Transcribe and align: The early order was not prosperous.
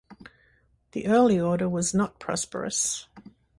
The 0.93 1.05
early 1.05 1.39
order 1.39 1.69
was 1.69 1.93
not 1.93 2.19
prosperous. 2.19 3.05